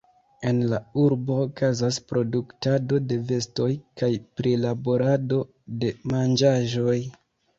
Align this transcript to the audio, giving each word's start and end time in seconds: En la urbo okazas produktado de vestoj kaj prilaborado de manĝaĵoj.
En 0.51 0.59
la 0.69 0.77
urbo 1.01 1.35
okazas 1.41 1.97
produktado 2.11 2.99
de 3.11 3.19
vestoj 3.31 3.69
kaj 4.01 4.09
prilaborado 4.41 5.39
de 5.83 5.93
manĝaĵoj. 6.15 6.99